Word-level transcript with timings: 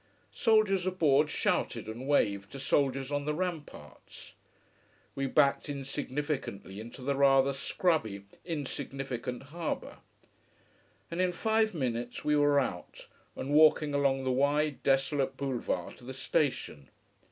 Soldiers 0.33 0.87
aboard 0.87 1.29
shouted 1.29 1.85
and 1.87 2.07
waved 2.07 2.51
to 2.53 2.59
soldiers 2.59 3.11
on 3.11 3.25
the 3.25 3.35
ramparts. 3.35 4.33
We 5.13 5.27
backed 5.27 5.69
insignificantly 5.69 6.79
into 6.79 7.03
the 7.03 7.13
rather 7.13 7.53
scrubby, 7.53 8.23
insignificant 8.43 9.43
harbour. 9.53 9.99
And 11.11 11.21
in 11.21 11.31
five 11.31 11.75
minutes 11.75 12.25
we 12.25 12.35
were 12.35 12.59
out, 12.59 13.09
and 13.35 13.53
walking 13.53 13.93
along 13.93 14.23
the 14.23 14.31
wide, 14.31 14.81
desolate 14.81 15.37
boulevard 15.37 15.97
to 15.97 16.03
the 16.03 16.13
station. 16.15 16.89